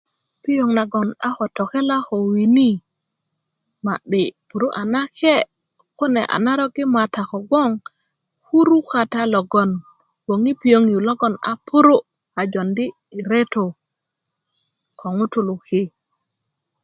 [0.43, 2.69] piyoŋ nagon a ko tokelá ko wini
[3.85, 5.35] ma'di purú a nakiye
[5.97, 7.71] kune a narok i matá ko gboŋ
[8.45, 9.69] kurú kata logboŋ
[10.23, 12.05] gboŋ i piyoŋ logon a puruú
[12.39, 12.85] a jondi
[13.31, 13.65] retó
[14.99, 15.81] ko ŋutulú ki